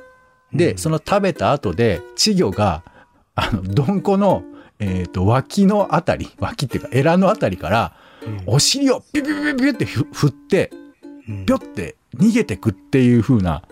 [0.54, 2.82] で、うんその食べた後で稚魚が、
[3.34, 4.42] あの、ドンコの、
[4.78, 7.92] えっ、と、脇のあたり、脇っていうか、エラのあたりから、
[8.46, 10.70] お尻をピュピュピュピュってふ振って、
[11.28, 11.46] うん。
[11.46, 13.62] ぴょって逃げてくっていう風な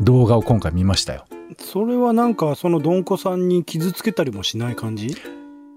[0.00, 1.26] 動画を今回見ましたよ。
[1.58, 5.16] それはなんか、そのどんこさんに傷つけたりもしない感じ？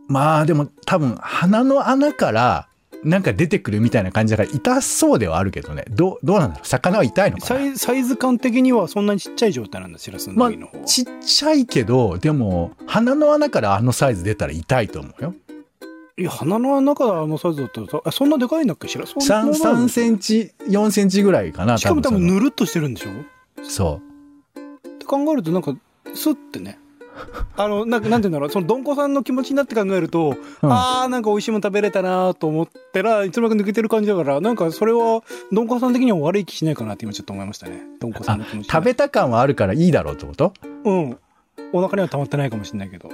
[0.08, 2.69] まあでも多分鼻の穴から
[3.04, 5.86] なんか出てくるみたいな感じだから痛そうではあるけどね。
[5.90, 6.68] どう、どうなんだろう？
[6.68, 7.60] 魚は痛いのかな？
[7.60, 10.86] サイサイズ感的にはそんなにちっちゃい状態なんだ、しらすのの方は。
[10.86, 15.34] ちっちゃいけど、でも鼻の穴からあのサイズ出たら痛いと思うよ。
[16.18, 21.78] いや、鼻の中であのサイズだったらそんなでかいんだっけしらそん？3、そんな3センチ、4センチぐらいかな。
[21.78, 23.64] しかも多分ぬるっとしてるんでしょ？
[23.64, 24.02] そ
[24.58, 25.74] って考えるとなんか、
[26.14, 26.78] スッてね。
[27.58, 37.82] あの、なんか、なんて言うんだろう、その、どんこさんの気持ちになって考えると、うんあー、なんか美味しいもの食べれたなと思ったら、いつの間にか抜けてる感じだから、なんかそれは、どんこさん的には悪い気しないかなって今ちょっと思いましたね。
[38.00, 38.70] どんこさんの気持、ち。
[38.70, 40.54] 食べた感はあるからいいだろうってこと？
[40.84, 41.18] うん。
[41.74, 43.10] お腹には溜まってないかもしれないけど。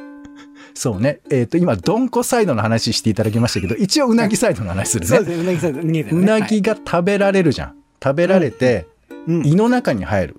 [0.74, 1.22] そうね。
[1.30, 5.08] えっ、と、今、ドンコサイドの話していただきましたけど、一応うなぎサイドの話するね。
[5.18, 7.76] そうですね、うなぎさん、逃げてるねうなぎが食べられるじゃん。
[8.04, 8.86] 食べられて、はい
[9.28, 9.46] うん。
[9.48, 10.36] 胃の中に入る。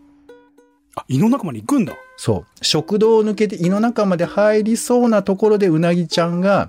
[0.94, 1.94] あ、胃の中まで行くんだ。
[2.16, 2.64] そう。
[2.64, 6.68] 食道を抜けて胃の中まで入りそうなところでうなぎちゃんが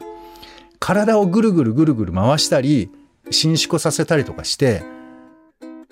[0.80, 2.90] 体をぐるぐるぐるぐる回したり、
[3.32, 4.84] 伸縮させたりとかして、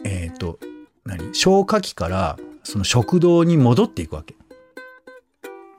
[0.03, 0.59] えっ、と、
[1.05, 1.33] 何？
[1.33, 4.35] 消化器からその食道に戻っていくわけ。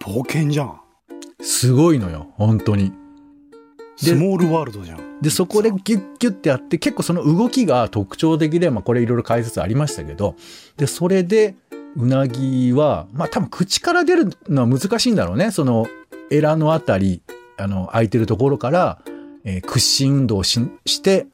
[0.01, 0.81] 冒険じゃん。
[1.41, 2.93] すごいのよ、本当に。
[4.01, 5.21] でスモールワールドじゃん。
[5.21, 10.37] で、そこでギュッギュッてやって、結構その動きが特徴的で、まあこれいろいろ解説ありましたけど、
[10.77, 11.55] で、それで、
[11.97, 15.51] うなぎは、まあ多分口から出るのは難しいんだろうね。
[15.51, 15.87] その、
[16.31, 17.23] エラのあたり、
[17.57, 19.01] あの、空いてるところから、
[19.45, 21.27] えー屈伸運動しして、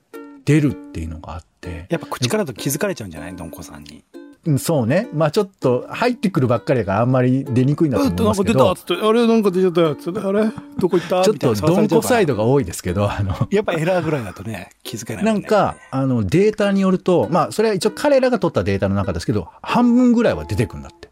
[0.44, 3.36] 出るっていうのがあって、やっぱ口からと気づかれちゃうんじゃない？
[3.36, 4.04] どんこさんに。
[4.44, 5.08] うんそうね。
[5.14, 10.50] まあちょっと入ってくるばっかりだからあんまり出にくいんだと思いますけどなんか出たっ、つって、あれなんか出ちゃったよっつあれ？
[10.78, 11.22] どこ行った？
[11.24, 12.34] ちょっとドンコサイド。
[12.34, 21.08] ドが多いですけど、あの、やっぱエラーぐらいだとね、気づけないもね、なんか、あの、データによると、まあ、それは一応彼らが取ったデータの中ですけど、半分ぐらいは出てくるんだって。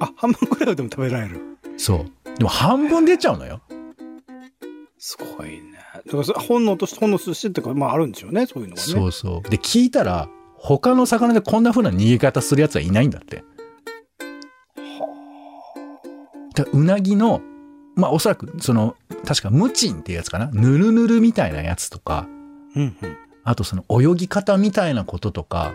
[0.00, 1.40] あ、半分ぐらいはでも食べられる。
[1.76, 2.38] そう。
[2.38, 3.60] でも半分出ちゃうのよ。
[4.98, 5.62] すごいね。
[6.06, 8.86] だからそ本能として、本能としてっていうか、まああるんでしょうね、そういうのがね。
[8.88, 9.48] そうそう。
[9.50, 10.28] で、聞いたら、
[10.64, 13.42] 他の魚でこんな風な逃げ方するやつはいないんだって。
[16.54, 17.40] だうなぎの、
[17.96, 18.94] まあ、おそらく、その、
[19.26, 20.50] 確かムチンっていうやつかな？
[20.52, 22.28] ぬるぬるみたいなやつとか、
[22.76, 22.96] うん
[23.44, 25.74] あとその泳ぎ方みたいなこととか、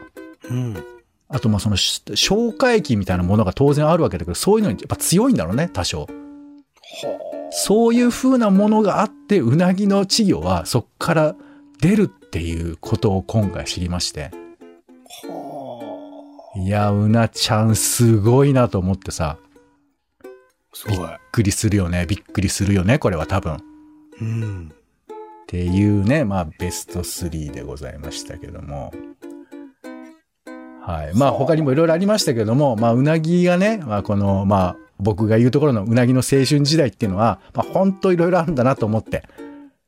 [0.50, 0.58] うん。
[0.58, 0.84] うん。
[1.28, 6.04] あとまあそのし消化液みたいなものが当然あるわけだけど、そういうのにやっぱ強いんだろうね、多少。
[6.04, 6.08] は
[7.52, 11.36] そういう風なものがあって、うなぎの稚魚はそっから
[11.82, 14.32] 出るっていうことを今回知りまして。
[16.60, 19.38] いや、うなちゃんすごいなと思ってさ。
[20.90, 21.00] びっ
[21.32, 22.06] くりするよね。
[22.08, 22.98] びっくりするよね。
[22.98, 23.54] これは多分。
[23.54, 23.58] っ
[24.22, 24.72] うん。
[25.46, 28.92] ていうね、まあ、ベスト3でございましたけども。
[30.82, 31.16] はい。
[31.16, 39.24] まあ、他にもいろいろありましたけども、まあ、うなぎがね、まあ、この、まあ、僕が言うところのうなぎの青春時代っていうのは、まあ、本当いろいろあるんだなと思って。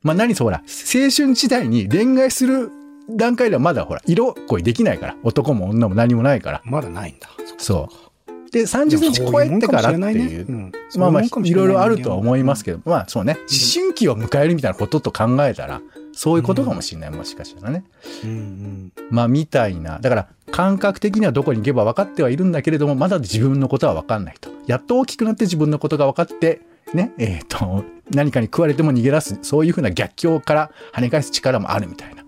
[0.04, 2.72] まあ、何そうほら、青春時代に恋愛する
[3.10, 5.16] 段階ではまだほら、色恋できないから。
[5.24, 6.62] 男も女も何もないから。
[6.66, 7.30] まだないんだ。
[7.58, 8.52] そう。
[8.52, 10.72] で、30センチ超えてからっていう。
[10.98, 15.82] まあまあ、いろいろあるとは思いますけど、まあそうね、思春期を迎えるみたいなことと考えたら、
[16.14, 17.84] そういうことかもしれない、もしかしたらね。
[18.24, 18.94] うんうん。
[19.10, 20.00] まあみたいな。
[20.00, 24.50] だから、感覚的にはどこに行けば分かってはいるんだけれども、まだ自分のことは分かんないと。
[24.66, 26.62] やっと大きくなって自分のことが分かって、
[26.94, 32.24] ね、えっ、と、何かに食われても逃げ出す、そういうふうな逆境から跳ね返す力もあるみたいな。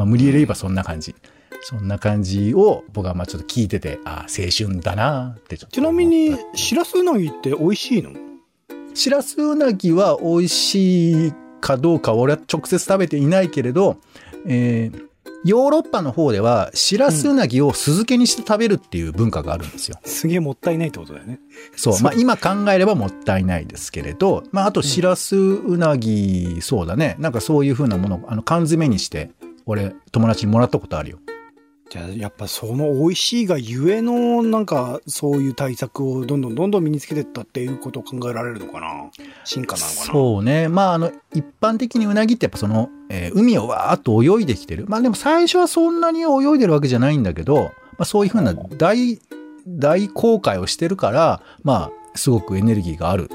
[0.00, 1.14] まあ無理やり言えばそんな感じ。
[1.62, 8.12] そんな感じを僕はまあちょっと聞いてて、ああ、青春だなってちょっとちなみに、しらすうなぎって美味しいの？
[8.94, 13.98] しらすうなぎは美味しいかどうか俺は直接食べていないけれど、
[14.46, 15.10] えー
[15.42, 19.98] ヨーロッパの方ではしらすうなぎを酢漬けにして食べるっていう文化があるんですよ。
[20.04, 21.40] すげえもったいないってことだよね。
[21.76, 22.00] そう。
[22.02, 27.16] まあ今考えればもったいないですけれど、まああとしらすうなぎ、そうだね。
[27.18, 29.30] なんかそういう風なもの、あの缶詰にして、
[29.70, 31.18] 俺友達にもらったことあるよ。
[31.88, 39.10] じゃあ、やっぱその美味しいがゆえの、なんか、そういう対策をどんどんどんどん身につけてったっていうことを考えられるのかな？
[39.42, 40.12] 進化なのかな？
[40.12, 40.68] そうね。
[40.68, 44.84] まあ、あの、一般的にうなぎってやっぱその、えー海をわーっと泳いできてる。
[44.86, 49.18] まあでも最初はそんなに泳いでるわけじゃないんだけど、まあそういうふうな大、
[49.66, 53.28] 大航海をしてるから、まあ、すごくエネルギーがある。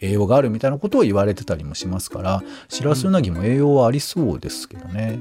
[0.00, 5.20] 栄養があるみたいなことを言われてたりもしますから、しらすうなぎも栄養はありそうですけどね。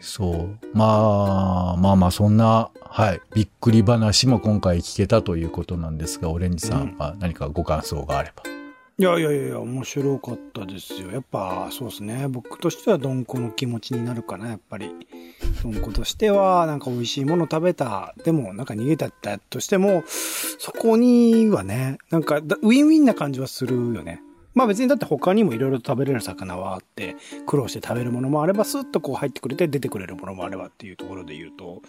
[0.00, 0.58] そう。
[0.72, 8.42] まあ、まあまあ、そんな、はい、びっくり話も今回聞けたということなんですが、オレンジさんは何かご感想があれば。
[8.98, 11.10] いやいやいや、面白かったですよ。
[11.10, 12.28] やっぱ、そうですね。
[12.28, 14.90] 僕としてはどんこの気持ちになるかな、やっぱり。
[15.62, 18.14] どんことしては、なんか美味しいもの食べた。
[18.24, 24.22] でも、なんか逃げたったとしても、そこにはね、なんか、ウィンウィンな感じはするよね。
[24.54, 31.82] まあ別にだって他にもいろいろ食べれる魚はあって、苦労して食べるものもあれば、スッとこう入ってくれて出てくれるものもあればっていうところで言うと、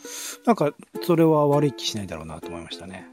[0.46, 3.08] なんか、それは悪い気しないだろうなと思いましたね。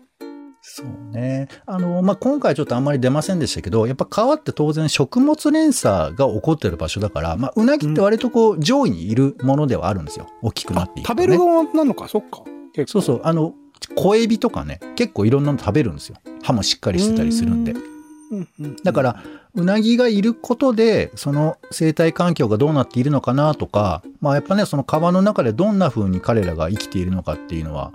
[0.66, 1.48] そうね。
[1.66, 10.26] あの、まあ、今回ちょっとあんまり出ませんでしたけど、やっぱ川って当然食物連鎖が起こってる場所だから、まあ、うなぎって割とこう上位にいるものではあるんですよ。
[10.40, 11.22] 大きくなっていくと、ね。
[11.22, 12.44] 食べる側なのか、そっか。
[12.86, 13.20] そうそう。
[13.24, 13.52] あの、
[13.94, 16.16] 小エビとかね、結構いろんなの食べるんですよ。
[16.42, 17.74] 歯もしっかりしてたりするんで。
[18.82, 19.22] だから、
[19.54, 27.92] うなぎがいることで、その生態環境がどうなっているのかなとか、まあやっぱね、その川の中でどんな風に彼らが生きているのかっていうのは、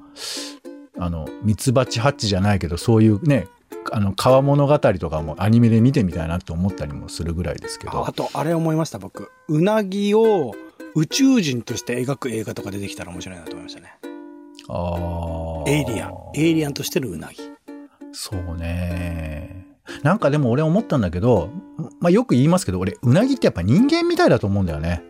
[1.00, 3.48] あの、ミツバチハッチじゃないけど、そういうね、
[3.92, 8.14] あの、川物語とかもアニメで見てみたいなって思ったりもするぐらいですけどああ。
[8.14, 9.32] と、あれ思いました、僕。
[9.48, 10.54] うなぎを
[10.96, 13.94] 宇宙人として描く映画とか出てきたら面白いなと思いましたね。
[14.68, 16.14] あーエイリアン。
[16.36, 17.38] エイリアンとしてのうなぎ。
[18.12, 19.66] そうね。
[20.04, 21.50] なんかでも俺思ったんだけど、
[22.00, 25.04] まあよく言いますけど、俺、うなぎってやっぱ人間みたいだと思うんだよね。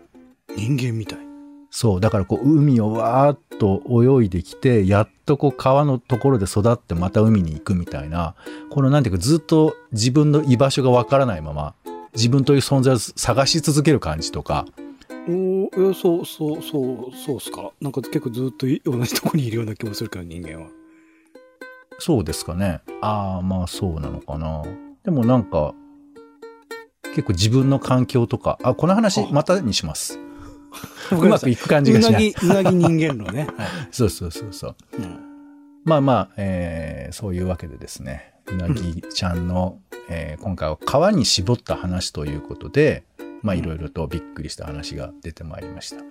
[0.56, 1.29] 人間みたい。
[1.72, 2.02] そう。
[2.02, 3.82] だからこう、海をわーっと
[4.22, 8.36] 泳いできて、やっとこう、川のところで育ってまた海に行くみたいな、
[8.70, 11.76] このなんていうか、ずっと自分の居場所がわからないまま、
[12.16, 14.66] 自分という存在を探し続ける感じとか、
[15.28, 17.72] おーえそう、そう、そう、そうっすか？
[17.82, 20.68] なんか結構ずっとい同じとこにいるような気もするけど、人間は。
[22.00, 22.82] そうですかね。
[23.02, 24.64] ああ、まあそうなのかな。
[25.04, 25.76] でもなんか、
[27.14, 30.20] 結構自分の環境とか、あ、この話またにします。
[31.12, 32.30] うまくいく感じがしない。
[32.42, 33.48] うなぎ、うなぎ人間論ね。
[33.58, 34.76] はいそうそうそうそう。
[34.98, 35.20] うん
[35.86, 39.80] まあまあ、えーそういうわけでですね、うなぎちゃんの、
[40.10, 43.04] えー今回は川に絞った話ということで、
[43.42, 46.04] まあいろいろとびっくりした話が出てまいりました。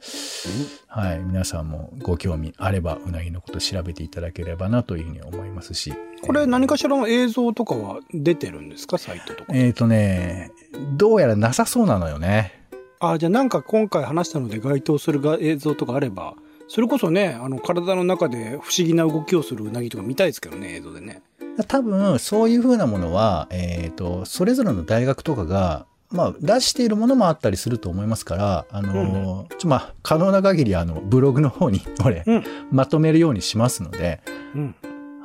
[0.89, 1.19] はい。
[1.21, 5.93] 皆さんもご興味あれば、うなぎのこと調べていただければなというふうに思いますし。
[6.23, 8.97] これ何かしらの映像とかは出てるんですか？
[8.99, 9.53] サイトとか。
[9.55, 10.51] えっ、とね、
[10.97, 12.58] どうやらなさそうなのよね。
[13.01, 16.35] あ、じゃあなんか今回話したので該当するが映像とかあれば、
[16.69, 21.23] それこそね、あの体の中で不思議な動きをするうなぎとか見たいですけどね、映像でね。
[21.67, 34.21] 多分、そういうふうなものは、えっ、と、それぞれの大学とかが、まあ、出しているものもあったりすると思いますから、あのーちょまあ、可能な限り、あの、ブログの方に、 これ、うんまとめるようにしますので、
[34.55, 34.75] うん。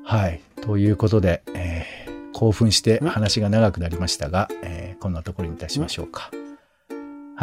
[0.04, 0.42] はい。
[0.62, 2.04] ということで、えー
[2.36, 6.32] 興奮して話が長くなりましたが、えーこんなところにいたしましょうか。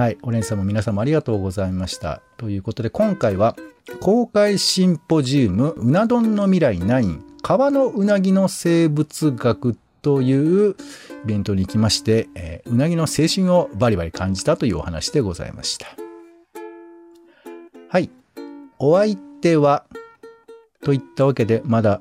[0.00, 0.18] はい。
[0.22, 2.22] オレンさんも皆さんもありがとうございました。
[2.38, 3.54] ということで、今回は、
[4.00, 10.74] 公開シンポジウム、うな丼の未来9、川のうなぎの生物学というイ
[11.26, 15.86] ベントに行きまして、えーうなぎの青春をバリバリ感じたというお話でございました。
[17.90, 18.08] はい。
[18.78, 19.84] お相手は、
[20.82, 22.00] といったわけで、まだ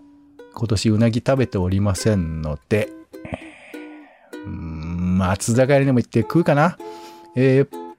[0.53, 2.93] 今年うなぎ食べておりませんので、
[4.45, 6.77] うん松坂屋でも行って食うかな。
[7.35, 7.88] えー、